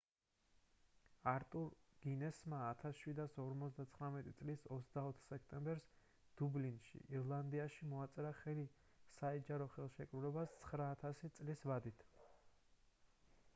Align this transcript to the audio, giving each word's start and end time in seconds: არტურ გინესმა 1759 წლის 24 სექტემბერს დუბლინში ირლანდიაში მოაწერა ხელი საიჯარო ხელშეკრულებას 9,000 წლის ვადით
არტურ 1.31 1.73
გინესმა 2.05 2.61
1759 2.83 4.31
წლის 4.39 4.63
24 4.77 5.21
სექტემბერს 5.27 5.85
დუბლინში 6.41 7.01
ირლანდიაში 7.19 7.89
მოაწერა 7.93 8.31
ხელი 8.39 8.67
საიჯარო 9.19 9.67
ხელშეკრულებას 9.75 10.55
9,000 10.71 11.37
წლის 11.41 11.65
ვადით 11.73 12.07